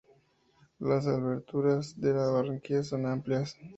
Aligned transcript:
Las 0.79 1.05
aberturas 1.05 1.93
de 2.01 2.11
las 2.15 2.31
branquias 2.33 2.87
son 2.87 3.05
amplias. 3.05 3.55